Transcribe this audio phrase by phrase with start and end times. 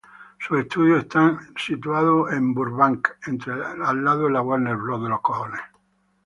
[0.39, 5.07] Sus estudios están ubicados en Burbank entre la Warner Bros.